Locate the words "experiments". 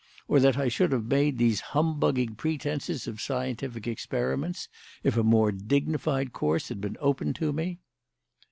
3.85-4.67